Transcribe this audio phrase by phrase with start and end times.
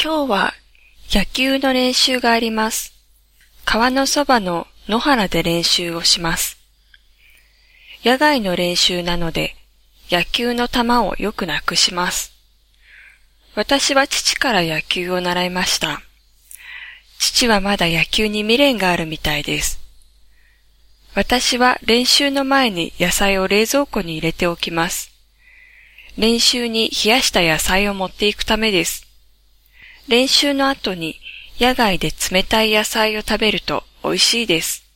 [0.00, 0.54] 今日は
[1.12, 2.92] 野球の練習があります。
[3.64, 6.56] 川のそばの野原で練習をします。
[8.04, 9.56] 野外の練習なので
[10.08, 12.32] 野球の球をよくなくします。
[13.56, 16.00] 私は父から野球を習いました。
[17.18, 19.80] 父はまだ野球に未練があるみたいです。
[21.16, 25.10] 私は練習の前に野菜を冷蔵庫に入れておきます。
[26.16, 29.07] 練習に冷やした野菜を持っていくためです。
[30.08, 31.16] 練習の後に
[31.60, 34.87] 野外で冷たい野菜を食べると美味しいです。